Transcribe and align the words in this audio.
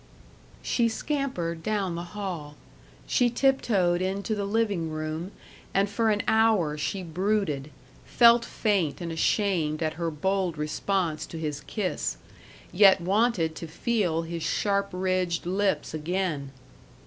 She 0.63 0.89
scampered 0.89 1.61
down 1.61 1.93
the 1.93 2.01
hall. 2.15 2.55
She 3.05 3.29
tiptoed 3.29 4.01
into 4.01 4.33
the 4.33 4.45
living 4.45 4.89
room, 4.89 5.31
and 5.75 5.87
for 5.87 6.09
an 6.09 6.23
hour 6.27 6.75
she 6.75 7.03
brooded, 7.03 7.69
felt 8.03 8.43
faint 8.43 8.99
and 8.99 9.11
ashamed 9.11 9.83
at 9.83 9.93
her 10.01 10.09
bold 10.09 10.57
response 10.57 11.27
to 11.27 11.37
his 11.37 11.59
kiss, 11.61 12.17
yet 12.71 12.99
wanted 12.99 13.53
to 13.57 13.67
feel 13.67 14.23
his 14.23 14.41
sharp 14.41 14.89
ridged 14.91 15.45
lips 15.45 15.93
again. 15.93 16.49